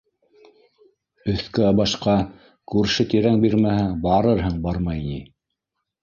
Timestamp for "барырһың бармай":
4.07-5.05